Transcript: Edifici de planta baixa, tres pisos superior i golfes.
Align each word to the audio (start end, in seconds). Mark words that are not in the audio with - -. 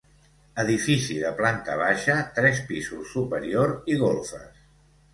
Edifici 0.63 1.17
de 1.25 1.33
planta 1.43 1.77
baixa, 1.83 2.17
tres 2.41 2.65
pisos 2.73 3.15
superior 3.17 3.79
i 3.97 4.03
golfes. 4.07 4.69